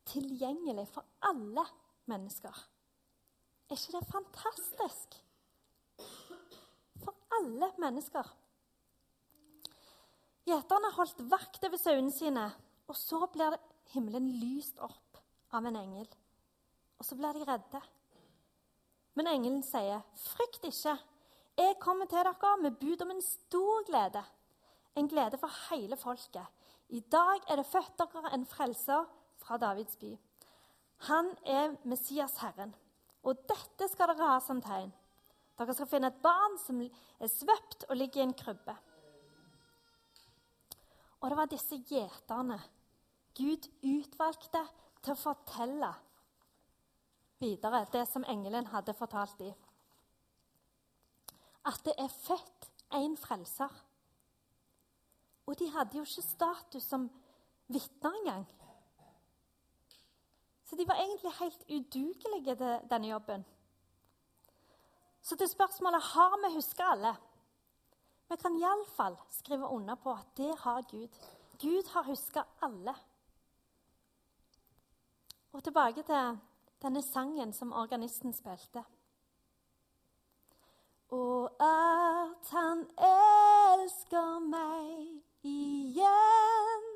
tilgjengelig 0.10 0.86
for 0.94 1.06
alle 1.26 1.66
mennesker. 2.10 2.56
Er 3.66 3.80
ikke 3.80 3.98
det 3.98 4.12
fantastisk? 4.12 5.16
For 7.02 7.14
alle 7.40 7.72
mennesker. 7.82 8.30
Gjeterne 10.46 10.92
holdt 10.94 11.24
vakt 11.32 11.64
over 11.66 11.82
sauene 11.82 12.14
sine, 12.14 12.46
og 12.86 12.98
så 13.00 13.24
blir 13.34 13.58
himmelen 13.96 14.28
lyst 14.38 14.78
opp 14.86 15.18
av 15.58 15.66
en 15.66 15.80
engel. 15.80 16.06
Og 17.00 17.08
så 17.08 17.18
blir 17.18 17.34
de 17.34 17.48
redde. 17.50 17.82
Men 19.16 19.32
engelen 19.32 19.64
sier, 19.64 20.04
'Frykt 20.14 20.64
ikke. 20.70 20.98
Jeg 21.58 21.80
kommer 21.80 22.06
til 22.06 22.20
dere 22.20 22.58
med 22.62 22.78
bud 22.80 23.02
om 23.02 23.12
en 23.12 23.22
stor 23.22 23.86
glede.' 23.90 24.26
En 24.96 25.08
glede 25.08 25.38
for 25.38 25.52
hele 25.70 25.98
folket. 25.98 26.46
I 26.90 27.00
dag 27.00 27.42
er 27.50 27.60
det 27.60 27.66
født 27.66 27.98
dere 27.98 28.34
en 28.34 28.46
frelser 28.46 29.06
fra 29.42 29.58
Davids 29.58 29.98
by. 29.98 30.12
Han 31.10 31.32
er 31.46 31.76
Messias 31.84 32.38
Herren. 32.42 32.76
Og 33.26 33.42
dette 33.50 33.88
skal 33.90 34.12
dere 34.12 34.30
ha 34.30 34.40
som 34.44 34.62
tegn. 34.62 34.92
Dere 35.58 35.74
skal 35.74 35.90
finne 35.90 36.12
et 36.12 36.22
barn 36.22 36.60
som 36.62 36.82
er 36.84 37.32
svøpt 37.32 37.88
og 37.90 37.98
ligger 37.98 38.22
i 38.22 38.28
en 38.28 38.36
krybbe. 38.38 38.76
Og 41.22 41.32
det 41.32 41.38
var 41.40 41.50
disse 41.50 41.80
gjeterne 41.90 42.60
Gud 43.36 43.66
utvalgte 43.84 44.62
til 45.02 45.16
å 45.16 45.20
fortelle 45.20 45.90
videre 47.42 47.82
det 47.92 48.06
som 48.08 48.26
engelen 48.30 48.70
hadde 48.72 48.94
fortalt 48.96 49.36
dem. 49.40 49.56
At 51.66 51.82
det 51.88 51.96
er 51.98 52.14
født 52.14 52.70
en 52.94 53.18
frelser. 53.18 53.72
Og 55.46 55.60
de 55.60 55.70
hadde 55.70 55.98
jo 55.98 56.04
ikke 56.04 56.22
status 56.26 56.84
som 56.84 57.10
vitner 57.68 58.20
engang. 58.22 58.46
Så 60.66 60.76
de 60.76 60.88
var 60.88 60.98
egentlig 61.02 61.32
helt 61.40 61.64
udugelige 61.70 62.56
til 62.56 62.90
denne 62.90 63.08
jobben. 63.08 63.46
Så 65.22 65.38
til 65.38 65.50
spørsmålet 65.50 66.02
har 66.02 66.38
vi 66.42 66.56
huska 66.56 66.84
alle. 66.84 67.16
Vi 68.30 68.36
kan 68.42 68.58
iallfall 68.58 69.18
skrive 69.30 69.68
under 69.68 69.96
på 69.96 70.12
at 70.14 70.38
det 70.38 70.52
har 70.60 70.82
Gud. 70.82 71.08
Gud 71.62 71.90
har 71.94 72.04
huska 72.04 72.44
alle. 72.62 72.96
Og 75.54 75.64
tilbake 75.64 76.04
til 76.04 76.40
denne 76.82 77.02
sangen 77.02 77.54
som 77.54 77.74
organisten 77.74 78.34
spilte. 78.34 78.84
Og 81.10 81.52
at 81.62 82.50
han 82.52 82.82
elsker 82.98 84.40
meg 84.40 85.22
igjen, 85.46 86.88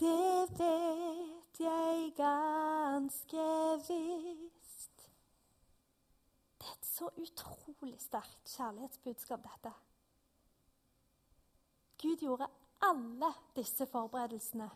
det 0.00 0.58
vet 0.58 1.60
jeg 1.60 2.12
ganske 2.16 3.48
visst. 3.88 5.08
Det 6.58 6.70
er 6.70 6.76
et 6.78 6.86
så 6.86 7.10
utrolig 7.16 7.98
sterkt 8.02 8.54
kjærlighetsbudskap, 8.56 9.42
dette. 9.42 9.74
Gud 12.02 12.16
gjorde 12.22 12.48
alle 12.84 13.30
disse 13.56 13.86
forberedelsene 13.90 14.70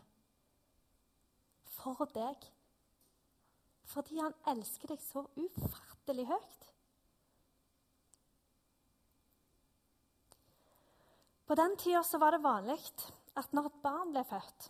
for 1.79 2.09
deg. 2.13 2.47
Fordi 3.89 4.19
han 4.21 4.35
elsker 4.51 4.91
deg 4.93 5.01
så 5.01 5.25
ufattelig 5.37 6.27
høyt. 6.29 6.68
På 11.49 11.55
den 11.55 11.77
tida 11.77 12.03
var 12.21 12.31
det 12.31 12.43
vanlig 12.43 12.77
at 13.33 13.53
når 13.57 13.71
et 13.71 13.77
barn 13.81 14.11
ble 14.13 14.21
født, 14.29 14.67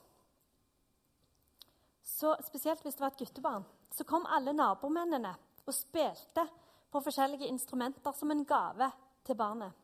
så, 2.08 2.38
spesielt 2.48 2.86
hvis 2.86 2.96
det 2.96 3.04
var 3.04 3.12
et 3.12 3.20
guttebarn, 3.20 3.66
så 3.92 4.06
kom 4.08 4.24
alle 4.32 4.54
nabomennene 4.56 5.34
og 5.66 5.76
spilte 5.76 6.46
på 6.88 7.02
forskjellige 7.04 7.52
instrumenter 7.52 8.16
som 8.16 8.32
en 8.32 8.46
gave 8.48 8.88
til 9.28 9.36
barnet. 9.36 9.76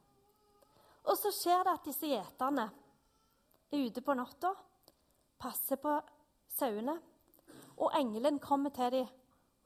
Og 1.04 1.20
så 1.20 1.36
skjer 1.36 1.68
det 1.68 1.76
at 1.76 1.92
disse 1.92 2.08
gjeterne 2.08 2.70
er 3.76 3.84
ute 3.90 4.00
på 4.00 4.16
natta, 4.16 4.54
passer 5.36 5.84
på 5.84 5.98
sauene, 6.56 6.96
og 7.76 7.92
engelen 8.00 8.40
kommer 8.40 8.72
til 8.72 9.02
dem 9.02 9.12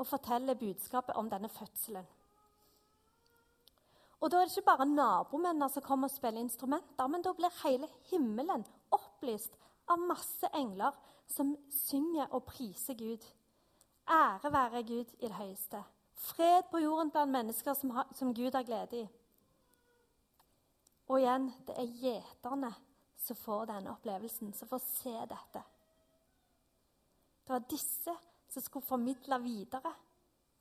og 0.02 0.10
forteller 0.10 0.58
budskapet 0.58 1.14
om 1.14 1.30
denne 1.30 1.54
fødselen. 1.54 2.10
Og 4.20 4.32
Da 4.32 4.38
er 4.38 4.46
det 4.46 4.58
ikke 4.58 4.66
bare 4.68 4.86
nabomennene 4.86 5.70
som 5.72 5.84
kommer 5.84 6.10
og 6.10 6.16
spiller 6.16 6.42
instrumenter, 6.42 7.08
men 7.08 7.22
da 7.24 7.32
blir 7.34 7.62
hele 7.64 7.88
himmelen 8.10 8.66
opplyst 8.92 9.56
av 9.88 10.02
masse 10.04 10.50
engler 10.54 10.98
som 11.28 11.56
synger 11.72 12.28
og 12.36 12.44
priser 12.44 12.98
Gud. 13.00 13.24
Ære 14.10 14.52
være 14.52 14.84
Gud 14.84 15.14
i 15.20 15.28
det 15.28 15.38
høyeste. 15.38 15.84
Fred 16.14 16.68
på 16.72 16.82
jorden 16.84 17.12
blant 17.12 17.32
mennesker 17.32 17.74
som, 17.74 17.90
har, 17.96 18.08
som 18.14 18.34
Gud 18.36 18.52
har 18.52 18.64
glede 18.68 19.04
i. 19.04 19.08
Og 21.08 21.22
igjen, 21.22 21.48
det 21.68 21.78
er 21.80 21.94
gjeterne 22.02 22.74
som 23.18 23.38
får 23.40 23.70
denne 23.72 23.94
opplevelsen, 23.94 24.52
som 24.54 24.68
får 24.68 24.82
se 24.84 25.14
dette. 25.32 25.64
Det 27.46 27.56
var 27.56 27.70
disse 27.72 28.16
som 28.50 28.62
skulle 28.62 28.86
formidle 28.86 29.40
videre 29.42 29.94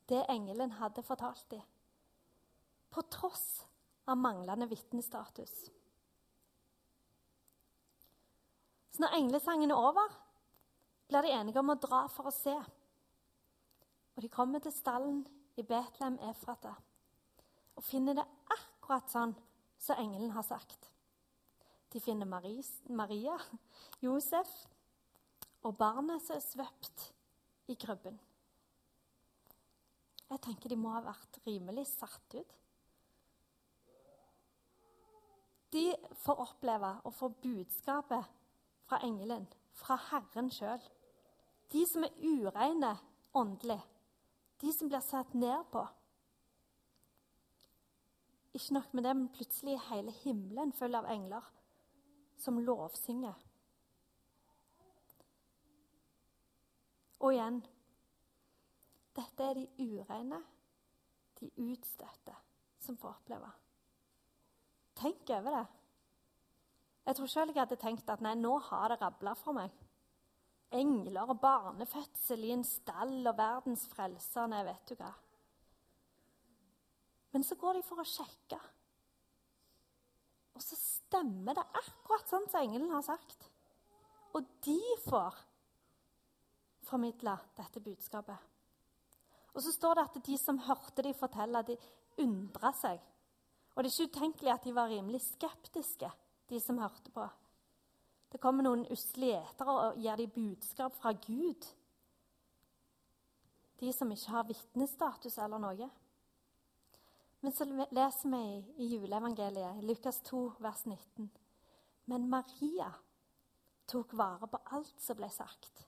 det 0.09 0.23
engelen 0.33 0.71
hadde 0.79 1.03
fortalt 1.05 1.50
dem. 1.50 1.65
På 2.90 3.02
tross 3.02 3.66
av 4.09 4.16
manglende 4.16 4.66
vitnestatus. 4.66 5.54
Så 8.90 9.04
når 9.04 9.14
englesangen 9.21 9.71
er 9.71 9.78
over, 9.78 10.14
blir 11.09 11.25
de 11.25 11.33
enige 11.37 11.61
om 11.61 11.73
å 11.73 11.80
dra 11.80 12.04
for 12.12 12.28
å 12.28 12.35
se. 12.35 12.57
Og 14.16 14.25
de 14.25 14.30
kommer 14.33 14.62
til 14.64 14.75
stallen 14.75 15.21
i 15.59 15.62
Betlehem 15.62 16.18
Efrata 16.30 16.75
og 17.78 17.85
finner 17.87 18.16
det 18.18 18.25
akkurat 18.50 19.07
sånn 19.12 19.37
som 19.78 20.00
engelen 20.02 20.33
har 20.35 20.42
sagt. 20.42 20.88
De 21.95 22.00
finner 22.02 22.26
Maria, 22.26 23.37
Josef 24.02 24.50
og 25.62 25.76
barnet 25.78 26.25
som 26.25 26.37
er 26.37 26.45
svøpt 26.45 27.07
i 27.71 27.76
krybben. 27.78 28.18
Jeg 30.28 30.42
tenker 30.45 30.68
de 30.68 30.76
må 30.76 30.90
ha 30.92 31.04
vært 31.07 31.38
rimelig 31.47 31.87
satt 31.92 32.35
ut. 32.35 32.57
De 35.73 35.95
får 36.25 36.41
oppleve 36.41 36.95
og 37.05 37.15
få 37.15 37.29
budskapet 37.29 38.25
fra 38.89 39.01
engelen, 39.05 39.47
fra 39.73 39.99
Herren 40.11 40.51
sjøl. 40.51 40.81
De 41.73 41.85
som 41.93 42.07
er 42.07 42.15
ureine 42.25 42.95
åndelig. 43.37 43.81
De 44.61 44.73
som 44.73 44.89
blir 44.89 45.05
satt 45.05 45.35
ned 45.35 45.69
på. 45.73 45.85
Ikke 48.57 48.75
nok 48.75 48.95
med 48.95 49.05
det, 49.05 49.17
men 49.17 49.29
plutselig 49.29 49.77
er 49.77 49.87
hele 49.91 50.15
himmelen 50.25 50.73
full 50.73 50.97
av 50.97 51.07
engler 51.13 51.45
som 52.41 52.59
lovsynger. 52.65 53.37
Og 57.19 57.35
igjen 57.35 57.61
dette 59.19 59.45
er 59.45 59.59
de 59.59 59.67
ureine, 59.83 60.39
de 61.41 61.49
utstøtte, 61.69 62.35
som 62.79 62.99
får 62.99 63.17
oppleve. 63.17 63.51
Tenk 64.99 65.31
over 65.37 65.55
det. 65.55 65.67
Jeg 67.09 67.17
tror 67.17 67.31
sjøl 67.33 67.52
jeg 67.52 67.62
hadde 67.62 67.78
tenkt 67.81 68.11
at 68.12 68.23
nei, 68.25 68.35
nå 68.37 68.59
har 68.69 68.93
det 68.93 68.99
rabla 69.00 69.33
for 69.38 69.57
meg. 69.57 69.73
Engler 70.75 71.31
og 71.33 71.38
barnefødsel 71.40 72.43
i 72.45 72.52
en 72.52 72.64
stall 72.67 73.23
og 73.23 73.38
verdens 73.38 73.87
frelser. 73.88 74.50
Nei, 74.52 74.64
vet 74.67 74.90
du 74.90 74.99
hva. 74.99 75.12
Men 77.33 77.45
så 77.47 77.57
går 77.61 77.78
de 77.78 77.87
for 77.87 78.02
å 78.02 78.09
sjekke. 78.09 78.59
Og 80.59 80.64
så 80.64 80.76
stemmer 80.76 81.57
det 81.57 81.64
akkurat 81.81 82.28
sånn 82.28 82.49
som 82.50 82.61
engelen 82.61 82.93
har 82.93 83.05
sagt. 83.07 83.47
Og 84.37 84.45
de 84.67 84.81
får 85.07 85.37
formidle 86.88 87.37
dette 87.57 87.81
budskapet. 87.85 88.37
Og 89.55 89.62
så 89.64 89.73
står 89.73 89.97
det 89.97 90.05
at 90.09 90.19
de 90.28 90.37
som 90.40 90.61
hørte 90.67 91.05
de 91.07 91.14
fortelle, 91.17 91.62
de 91.64 91.76
undra 92.23 92.73
seg. 92.76 93.00
Og 93.79 93.85
det 93.85 93.93
er 93.93 93.95
ikke 93.95 94.19
utenkelig 94.19 94.51
at 94.51 94.65
de 94.67 94.73
var 94.75 94.91
rimelig 94.91 95.21
skeptiske, 95.23 96.09
de 96.51 96.59
som 96.59 96.81
hørte 96.83 97.13
på. 97.15 97.23
Det 98.27 98.41
kommer 98.43 98.67
noen 98.67 98.83
usle 98.91 99.29
gjetere 99.31 99.75
og 99.85 100.01
gir 100.03 100.19
dem 100.19 100.33
budskap 100.35 100.97
fra 100.99 101.13
Gud. 101.15 101.69
De 103.79 103.93
som 103.95 104.11
ikke 104.11 104.33
har 104.35 104.49
vitnestatus 104.49 105.39
eller 105.39 105.63
noe. 105.63 105.89
Men 107.39 107.55
så 107.55 107.69
leser 107.71 108.33
vi 108.35 108.43
i 108.83 108.89
juleevangeliet, 108.97 109.85
Lukas 109.87 110.19
2, 110.27 110.41
vers 110.59 110.83
19. 110.91 111.31
Men 112.11 112.27
Maria 112.27 112.91
tok 113.87 114.17
vare 114.19 114.51
på 114.51 114.59
alt 114.75 114.99
som 115.07 115.23
ble 115.23 115.31
sagt, 115.31 115.87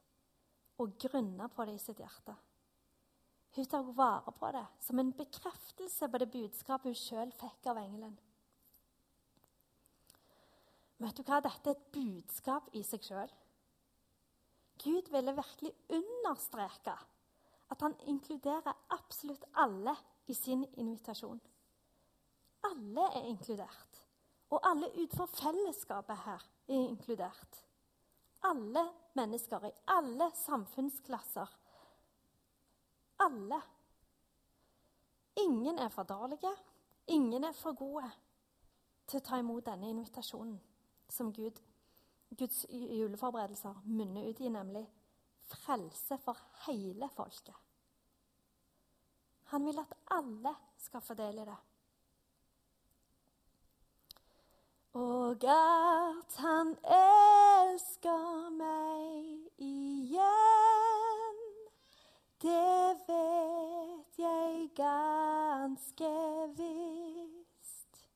og 0.79 0.95
grunna 0.95 1.51
på 1.51 1.67
det 1.67 1.75
i 1.75 1.83
sitt 1.83 1.99
hjerte. 1.99 2.39
Hun 3.57 3.66
tok 3.66 3.92
vare 3.99 4.33
på 4.38 4.50
det 4.54 4.66
som 4.87 4.99
en 5.02 5.12
bekreftelse 5.16 6.09
på 6.09 6.21
det 6.23 6.30
budskapet 6.30 6.92
hun 6.92 6.99
sjøl 6.99 7.33
fikk 7.35 7.71
av 7.73 7.80
engelen. 7.83 8.16
Vet 11.00 11.16
du 11.16 11.25
hva? 11.25 11.40
Dette 11.40 11.73
er 11.73 11.78
et 11.78 11.87
budskap 11.95 12.69
i 12.76 12.83
seg 12.85 13.02
sjøl. 13.07 13.30
Gud 14.80 15.09
ville 15.12 15.37
virkelig 15.37 15.73
understreke 15.97 16.95
at 17.71 17.83
han 17.85 17.97
inkluderer 18.11 18.76
absolutt 18.95 19.45
alle 19.59 19.95
i 20.30 20.35
sin 20.35 20.64
invitasjon. 20.76 21.40
Alle 22.69 23.07
er 23.16 23.28
inkludert. 23.30 24.00
Og 24.50 24.61
alle 24.66 24.90
utenfor 24.97 25.30
fellesskapet 25.30 26.25
her 26.26 26.47
er 26.69 26.87
inkludert. 26.88 27.61
Alle 28.47 28.83
mennesker 29.14 29.69
i 29.69 29.75
alle 29.95 30.30
samfunnsklasser 30.42 31.52
alle. 33.21 33.61
Ingen 35.37 35.79
er 35.79 35.89
for 35.89 36.03
dårlige, 36.03 36.53
ingen 37.07 37.45
er 37.45 37.53
for 37.53 37.73
gode 37.79 38.11
til 39.07 39.21
å 39.21 39.25
ta 39.27 39.39
imot 39.41 39.67
denne 39.67 39.91
invitasjonen 39.91 40.59
som 41.11 41.33
Gud, 41.35 41.59
Guds 42.39 42.65
juleforberedelser 42.71 43.83
munner 43.85 44.31
ut 44.31 44.41
i, 44.41 44.50
nemlig 44.53 44.85
frelse 45.50 46.19
for 46.23 46.39
hele 46.67 47.09
folket. 47.17 47.56
Han 49.50 49.67
vil 49.67 49.78
at 49.83 49.95
alle 50.15 50.54
skal 50.78 51.02
få 51.02 51.15
del 51.19 51.41
i 51.43 51.47
det. 51.49 51.59
Og 55.00 55.45
at 55.47 56.37
han 56.43 56.75
elsker 56.85 58.20
ganske 65.80 66.47
visst. 66.56 68.08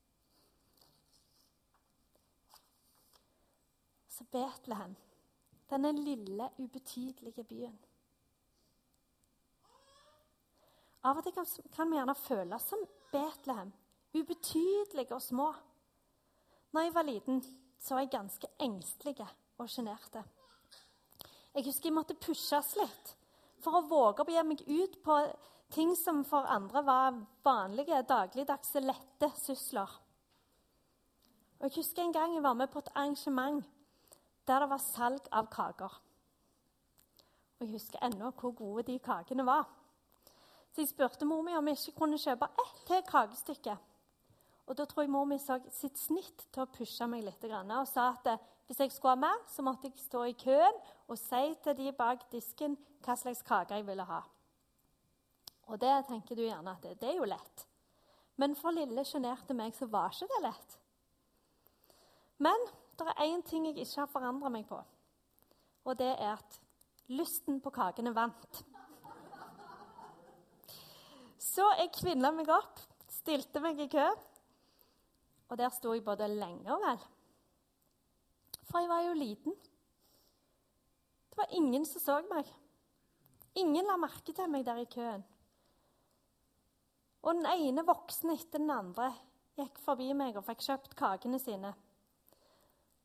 Så 4.08 4.24
Betlehem, 4.24 4.96
denne 5.70 5.92
lille, 5.92 6.50
ubetydelige 6.58 7.44
byen. 7.44 7.78
Av 11.04 11.18
og 11.18 11.24
til 11.24 11.68
kan 11.72 11.90
vi 11.90 11.96
gjerne 11.98 12.14
føle 12.16 12.56
oss 12.56 12.68
som 12.68 12.84
Betlehem, 13.12 13.72
ubetydelige 14.14 15.14
og 15.14 15.22
små. 15.22 15.52
Når 16.72 16.80
jeg 16.80 16.94
var 16.94 17.02
liten, 17.02 17.42
så 17.78 17.94
var 17.94 18.00
jeg 18.00 18.10
ganske 18.10 18.48
engstelig 18.60 19.26
og 19.58 19.68
sjenerte. 19.68 20.24
Jeg 21.54 21.64
husker 21.66 21.88
jeg 21.88 21.94
måtte 21.94 22.14
pushes 22.14 22.76
litt 22.76 23.16
for 23.62 23.78
å 23.78 23.86
våge 23.88 24.22
å 24.22 24.28
begi 24.28 24.42
meg 24.46 24.64
ut 24.68 24.96
på 25.04 25.18
ting 25.74 25.96
som 25.98 26.22
for 26.24 26.46
andre 26.46 26.84
var 26.86 27.20
vanlige, 27.44 28.02
dagligdagse, 28.08 28.80
lette 28.80 29.30
sysler. 29.42 29.90
Og 31.58 31.70
Jeg 31.70 31.76
husker 31.76 32.02
en 32.02 32.12
gang 32.12 32.34
jeg 32.34 32.42
var 32.42 32.54
med 32.54 32.68
på 32.68 32.78
et 32.78 32.90
arrangement 32.94 33.64
der 34.46 34.60
det 34.60 34.68
var 34.70 34.78
salg 34.78 35.28
av 35.32 35.48
kaker. 35.50 36.00
Og 37.58 37.66
Jeg 37.66 37.72
husker 37.72 38.04
ennå 38.04 38.30
hvor 38.30 38.52
gode 38.52 38.82
de 38.82 38.98
kakene 38.98 39.46
var. 39.46 39.64
Så 40.72 40.82
jeg 40.82 40.88
spurte 40.88 41.24
mor 41.24 41.42
mi 41.42 41.54
om 41.56 41.68
jeg 41.68 41.78
ikke 41.78 41.98
kunne 41.98 42.18
kjøpe 42.18 42.44
ett 42.44 42.86
til 42.86 43.02
kakestykke. 43.08 43.76
Og 44.66 44.76
Da 44.76 44.84
tror 44.84 45.02
jeg 45.02 45.10
mor 45.10 45.24
mi 45.24 45.38
så 45.38 45.60
sitt 45.70 45.98
snitt 45.98 46.46
til 46.52 46.62
å 46.62 46.70
pushe 46.70 47.06
meg 47.06 47.24
litt 47.24 47.44
og 47.44 47.88
sa 47.88 48.14
at 48.14 48.40
hvis 48.66 48.80
jeg 48.80 48.92
skulle 48.92 49.12
ha 49.12 49.20
mer, 49.20 49.42
så 49.48 49.62
måtte 49.62 49.88
jeg 49.88 49.98
stå 49.98 50.22
i 50.24 50.32
køen 50.32 50.78
og 51.08 51.18
si 51.18 51.54
til 51.64 51.76
de 51.76 51.92
bak 51.92 52.30
disken 52.32 52.76
hva 53.04 53.16
slags 53.16 53.42
kake 53.42 53.74
jeg 53.74 53.86
ville 53.86 54.04
ha. 54.04 54.22
Og 55.70 55.80
det 55.80 55.92
tenker 56.08 56.36
du 56.36 56.44
gjerne 56.44 56.74
at 56.74 56.82
det, 56.84 56.98
det 57.00 57.10
er 57.10 57.18
jo 57.18 57.28
lett. 57.28 57.66
Men 58.40 58.56
for 58.58 58.74
lille, 58.74 59.04
sjenerte 59.06 59.54
meg 59.56 59.74
så 59.76 59.88
var 59.90 60.12
ikke 60.12 60.28
det 60.32 60.42
lett. 60.44 60.76
Men 62.42 62.66
det 62.98 63.06
er 63.10 63.24
én 63.28 63.42
ting 63.46 63.66
jeg 63.68 63.78
ikke 63.78 64.02
har 64.02 64.10
forandra 64.10 64.50
meg 64.52 64.66
på, 64.68 64.78
og 65.84 65.98
det 65.98 66.12
er 66.12 66.34
at 66.34 66.60
lysten 67.14 67.60
på 67.62 67.72
kakene 67.74 68.14
vant. 68.14 68.62
Så 71.38 71.66
jeg 71.78 71.92
kvinna 71.94 72.32
meg 72.34 72.48
opp, 72.50 72.80
stilte 73.10 73.62
meg 73.62 73.78
i 73.84 73.90
kø, 73.90 74.06
og 75.50 75.58
der 75.60 75.70
sto 75.74 75.92
jeg 75.94 76.04
både 76.06 76.30
lenge 76.32 76.70
og 76.72 76.82
vel. 76.82 77.02
For 78.70 78.82
jeg 78.82 78.90
var 78.90 79.04
jo 79.06 79.18
liten. 79.18 79.54
Det 81.30 81.38
var 81.38 81.54
ingen 81.54 81.84
som 81.86 82.02
så 82.02 82.16
meg. 82.30 82.48
Ingen 83.58 83.86
la 83.86 83.98
merke 84.00 84.32
til 84.34 84.50
meg 84.50 84.64
der 84.66 84.82
i 84.82 84.90
køen. 84.90 85.22
Og 87.24 87.32
den 87.38 87.48
ene 87.48 87.84
voksne 87.88 88.36
etter 88.36 88.60
den 88.60 88.72
andre 88.72 89.08
gikk 89.56 89.78
forbi 89.80 90.10
meg 90.16 90.36
og 90.36 90.44
fikk 90.44 90.64
kjøpt 90.66 90.96
kakene 90.98 91.40
sine. 91.40 91.72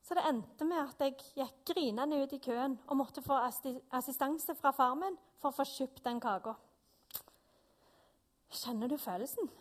Så 0.04 0.16
det 0.18 0.26
endte 0.28 0.66
med 0.66 0.82
at 0.82 1.02
jeg 1.04 1.16
gikk 1.38 1.60
grinende 1.72 2.20
ut 2.24 2.34
i 2.34 2.42
køen 2.44 2.76
og 2.88 3.00
måtte 3.00 3.24
få 3.24 3.38
assistanse 3.40 4.56
fra 4.58 4.74
far 4.76 4.96
min 5.00 5.18
for 5.40 5.52
å 5.52 5.58
få 5.60 5.68
kjøpt 5.70 6.04
den 6.08 6.20
kaka. 6.24 6.56
Kjenner 8.50 8.90
du 8.90 8.98
følelsen? 8.98 9.52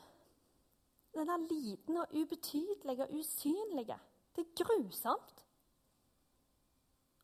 Den 1.14 1.30
er 1.34 1.44
liten 1.50 2.00
og 2.00 2.14
ubetydelig 2.14 2.96
og 3.04 3.12
usynlig. 3.18 3.86
Det 4.34 4.44
er 4.44 4.56
grusomt. 4.62 5.44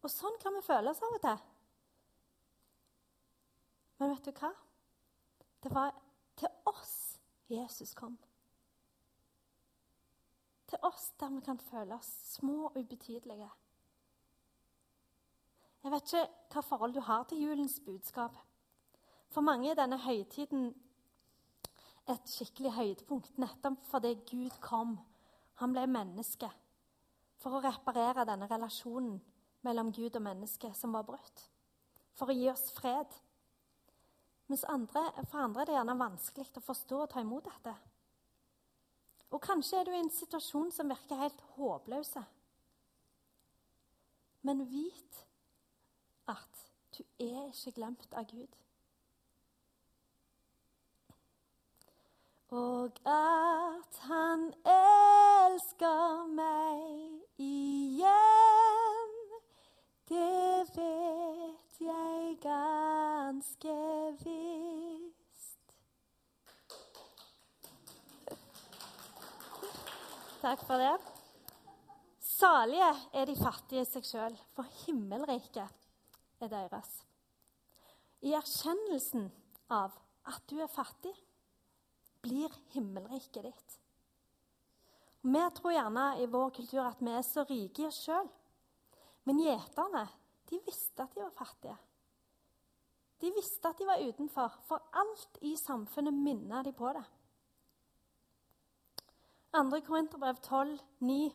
Og 0.05 0.13
sånn 0.13 0.37
kan 0.43 0.53
vi 0.59 0.65
føle 0.67 0.93
oss 0.93 1.01
av 1.01 1.17
og 1.17 1.25
til. 1.25 1.43
Men 4.01 4.13
vet 4.13 4.29
du 4.29 4.37
hva? 4.37 4.53
Det 5.65 5.73
var 5.73 5.95
til 6.37 6.53
oss 6.69 6.95
Jesus 7.51 7.95
kom. 7.95 8.19
Til 10.69 10.79
oss 10.83 11.11
der 11.21 11.35
vi 11.35 11.43
kan 11.45 11.59
føle 11.59 11.95
oss 11.95 12.09
små 12.35 12.71
og 12.71 12.79
ubetydelige. 12.81 13.51
Jeg 15.85 15.93
vet 15.93 16.13
ikke 16.13 16.29
hva 16.55 16.61
forhold 16.65 16.95
du 16.95 17.01
har 17.05 17.27
til 17.29 17.43
julens 17.43 17.81
budskap. 17.85 18.37
For 19.29 19.45
mange 19.45 19.71
er 19.71 19.77
denne 19.77 19.99
høytiden 20.01 20.71
et 22.09 22.29
skikkelig 22.29 22.73
høydepunkt 22.73 23.39
nettopp 23.41 23.85
fordi 23.91 24.15
Gud 24.31 24.57
kom. 24.65 24.97
Han 25.61 25.73
ble 25.77 25.87
menneske 25.89 26.49
for 27.41 27.57
å 27.57 27.63
reparere 27.65 28.25
denne 28.29 28.49
relasjonen 28.49 29.19
mellom 29.65 29.93
Gud 29.93 30.17
og 30.17 30.25
menneske 30.25 30.71
som 30.77 30.97
var 30.97 31.07
brutt, 31.09 31.45
for 32.17 32.31
å 32.31 32.37
gi 32.37 32.49
oss 32.53 32.71
fred. 32.77 33.09
Mens 34.47 34.65
andre, 34.69 35.07
for 35.31 35.39
andre 35.39 35.63
er 35.63 35.69
det 35.69 35.77
gjerne 35.79 35.99
vanskelig 35.99 36.61
å 36.61 36.65
forstå 36.65 37.03
og 37.03 37.11
ta 37.13 37.23
imot 37.25 37.47
dette. 37.49 37.75
Og 39.35 39.41
kanskje 39.43 39.81
er 39.81 39.89
du 39.89 39.95
i 39.95 40.01
en 40.03 40.13
situasjon 40.13 40.71
som 40.73 40.91
virker 40.93 41.19
helt 41.19 41.41
håpløs. 41.57 42.13
Men 44.45 44.67
vit 44.71 45.25
at 46.31 46.61
du 46.95 47.03
er 47.19 47.49
ikke 47.49 47.73
glemt 47.81 48.15
av 48.15 48.29
Gud. 48.31 48.61
Og 52.55 53.01
at 53.11 53.99
han 54.07 54.47
elsker 54.77 56.29
meg 56.37 57.41
igjen, 57.43 59.17
det 60.13 60.69
vet 60.77 61.81
jeg 61.81 62.39
ganske 62.45 63.77
visst. 64.23 64.34
Takk 70.45 70.61
for 70.69 70.77
det. 70.77 70.99
Salige 72.21 72.91
er 73.17 73.25
de 73.25 73.35
fattige 73.39 73.81
i 73.81 73.87
seg 73.89 74.05
sjøl, 74.05 74.35
for 74.53 74.69
himmelriket 74.83 75.87
er 76.45 76.51
deres. 76.53 76.91
I 78.21 78.35
erkjennelsen 78.37 79.31
av 79.73 79.97
at 80.29 80.45
du 80.53 80.59
er 80.61 80.69
fattig, 80.69 81.15
blir 82.21 82.53
himmelriket 82.75 83.49
ditt. 83.49 83.79
Vi 85.25 85.47
tror 85.57 85.77
gjerne 85.79 86.07
i 86.21 86.29
vår 86.37 86.53
kultur 86.61 86.85
at 86.85 87.01
vi 87.01 87.17
er 87.17 87.25
så 87.25 87.49
rike 87.49 87.87
i 87.87 87.89
oss 87.89 88.05
sjøl. 88.05 88.29
Men 89.25 89.41
gjeterne 89.47 90.05
de 90.53 90.61
visste 90.69 91.09
at 91.09 91.17
de 91.17 91.25
var 91.25 91.37
fattige. 91.41 91.81
De 93.25 93.33
visste 93.33 93.73
at 93.73 93.81
de 93.81 93.89
var 93.89 94.05
utenfor, 94.05 94.61
for 94.69 94.93
alt 94.93 95.41
i 95.41 95.57
samfunnet 95.57 96.13
minnet 96.13 96.69
de 96.69 96.77
på 96.77 96.93
det. 96.93 97.09
2. 99.55 99.81
Korinterbrev 99.87 100.35
12, 100.43 100.79
9 100.99 101.33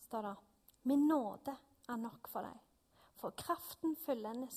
står 0.00 0.22
det 0.22 0.34
Min 0.82 1.06
nåde 1.06 1.52
er 1.88 1.96
nok 1.96 2.26
for 2.28 2.42
deg, 2.42 2.56
for 3.20 3.30
kraften 3.38 3.92
fullendes 4.02 4.56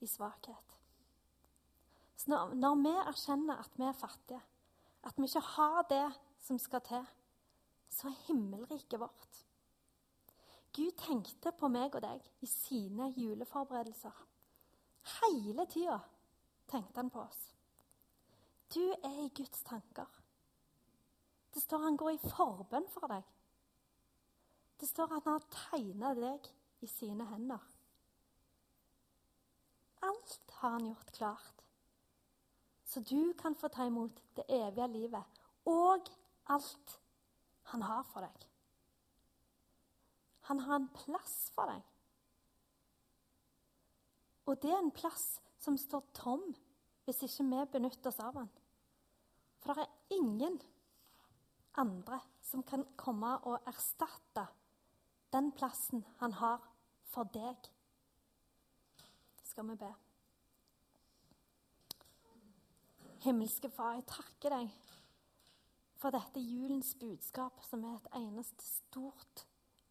i 0.00 0.06
svakhet. 0.08 0.78
Når, 2.28 2.54
når 2.56 2.78
vi 2.80 2.92
erkjenner 3.02 3.60
at 3.60 3.76
vi 3.76 3.84
er 3.84 3.96
fattige, 3.96 4.40
at 5.04 5.20
vi 5.20 5.28
ikke 5.28 5.42
har 5.52 5.84
det 5.90 6.06
som 6.46 6.58
skal 6.58 6.80
til, 6.86 7.04
så 7.92 8.08
er 8.08 8.16
himmelriket 8.26 9.00
vårt. 9.00 9.42
Gud 10.72 10.96
tenkte 11.00 11.52
på 11.52 11.68
meg 11.68 11.92
og 11.92 12.06
deg 12.06 12.24
i 12.40 12.48
sine 12.48 13.10
juleforberedelser. 13.18 14.16
Hele 15.18 15.68
tida 15.68 16.00
tenkte 16.72 17.02
han 17.02 17.12
på 17.12 17.20
oss. 17.26 17.44
Du 18.72 18.84
er 18.96 19.22
i 19.26 19.30
Guds 19.36 19.60
tanker. 19.68 20.17
Det 21.54 21.62
står 21.62 21.84
han 21.86 21.96
går 21.96 22.14
i 22.16 22.30
forbønn 22.30 22.88
for 22.92 23.10
deg. 23.10 23.24
Det 24.78 24.88
står 24.88 25.10
at 25.16 25.26
han 25.26 25.38
har 25.38 25.46
tegna 25.54 26.12
deg 26.14 26.48
i 26.84 26.90
sine 26.90 27.26
hender. 27.26 27.62
Alt 30.06 30.38
har 30.60 30.76
han 30.76 30.86
gjort 30.86 31.12
klart, 31.16 31.64
så 32.84 33.00
du 33.00 33.32
kan 33.38 33.56
få 33.58 33.68
ta 33.68 33.86
imot 33.88 34.22
det 34.36 34.44
evige 34.48 34.86
livet 34.92 35.38
og 35.68 36.08
alt 36.48 36.94
han 37.72 37.82
har 37.82 38.06
for 38.08 38.24
deg. 38.24 38.46
Han 40.48 40.62
har 40.64 40.78
en 40.78 40.88
plass 40.94 41.50
for 41.52 41.68
deg. 41.68 41.82
Og 44.48 44.56
det 44.62 44.72
er 44.72 44.80
en 44.80 44.94
plass 44.94 45.26
som 45.60 45.76
står 45.76 46.06
tom 46.16 46.46
hvis 47.04 47.20
ikke 47.26 47.44
vi 47.50 47.66
benytter 47.74 48.08
oss 48.08 48.20
av 48.24 48.38
den. 48.38 48.48
For 49.60 49.76
det 49.76 49.84
er 49.84 50.16
ingen 50.16 50.56
andre 51.76 52.20
som 52.42 52.62
kan 52.62 52.84
komme 52.96 53.38
og 53.46 53.62
erstatte 53.66 54.46
den 55.32 55.52
plassen 55.52 56.04
han 56.18 56.32
har 56.32 56.62
for 57.12 57.24
deg 57.34 57.56
skal 59.44 59.68
vi 59.68 59.76
be. 59.80 59.94
Himmelske 63.24 63.70
Far, 63.70 63.92
jeg 63.98 64.06
takker 64.06 64.50
deg 64.54 64.70
for 65.98 66.10
dette 66.14 66.40
julens 66.40 66.94
budskap, 67.00 67.52
som 67.66 67.84
er 67.84 67.94
et 67.96 68.08
eneste 68.20 68.64
stort 68.64 69.46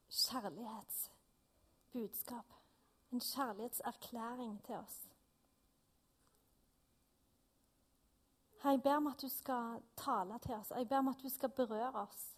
kjærlighetsbudskap. 0.08 2.54
En 3.12 3.20
kjærlighetserklæring 3.20 4.66
til 4.66 4.76
oss. 4.76 5.07
Her, 8.64 8.72
jeg 8.72 8.82
ber 8.82 8.96
om 8.96 9.08
at 9.08 9.22
du 9.22 9.30
skal 9.30 9.82
tale 9.98 10.40
til 10.40 10.54
oss. 10.56 10.72
Jeg 10.76 10.90
ber 10.90 10.98
om 10.98 11.08
at 11.08 11.22
du 11.24 11.30
skal 11.30 11.50
berøre 11.50 11.94
oss. 11.94 12.38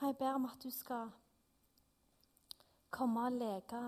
Herre, 0.00 0.08
jeg 0.08 0.16
ber 0.16 0.34
om 0.34 0.44
at 0.44 0.62
du 0.62 0.70
skal 0.70 1.10
komme 2.90 3.24
og 3.26 3.32
leke 3.32 3.80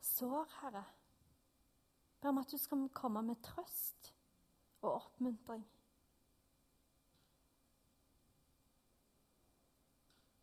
sår, 0.00 0.48
Herre. 0.60 0.84
Jeg 0.84 2.20
Ber 2.20 2.28
om 2.28 2.38
at 2.38 2.52
du 2.52 2.58
skal 2.58 2.88
komme 2.88 3.22
med 3.22 3.36
trøst 3.42 4.14
og 4.82 4.92
oppmuntring. 4.94 5.66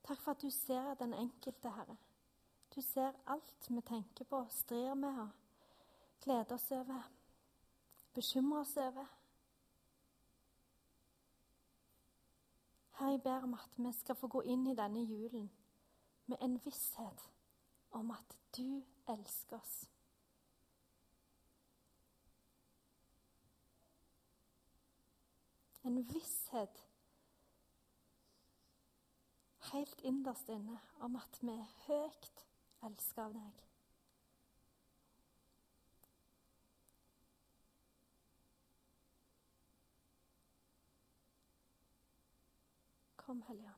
Takk 0.04 0.22
for 0.22 0.32
at 0.32 0.41
du 0.41 0.50
ser 0.50 0.94
den 1.00 1.13
enkelte, 1.13 1.70
Herre. 1.70 1.98
Du 2.76 2.82
ser 2.82 3.13
alt 3.28 3.70
vi 3.70 3.82
tenker 3.82 4.26
på, 4.26 4.46
strir 4.50 4.94
med 4.94 5.20
og 5.26 5.30
gleder 6.22 6.54
oss 6.56 6.72
over, 6.72 7.10
bekymrer 8.13 8.60
oss 8.60 8.78
over. 8.78 9.06
Herre, 12.91 13.12
jeg 13.12 13.21
ber 13.24 13.43
om 13.43 13.54
at 13.54 13.78
vi 13.78 13.91
skal 13.91 14.15
få 14.15 14.28
gå 14.28 14.41
inn 14.41 14.67
i 14.67 14.76
denne 14.78 15.02
julen 15.04 15.47
med 16.26 16.38
en 16.41 16.60
visshet 16.65 17.24
om 17.91 18.12
at 18.12 18.38
du 18.58 18.84
elsker 19.10 19.58
oss. 19.58 19.89
En 25.84 25.97
visshet 26.13 26.86
helt 29.71 30.02
innerst 30.02 30.50
inne 30.50 30.78
om 31.00 31.15
at 31.15 31.41
vi 31.41 31.54
er 31.56 31.76
høyt 31.88 32.45
elsket 32.86 33.26
av 33.26 33.34
deg. 33.34 33.71
Kom, 43.32 43.41
Hellige 43.48 43.67
Ånd. 43.67 43.76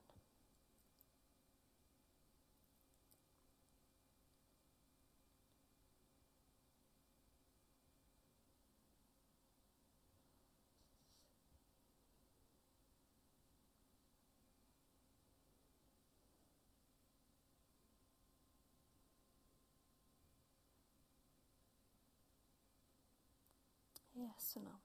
Jesu 24.14 24.60
navn. 24.60 24.82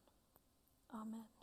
Amen. 0.89 1.38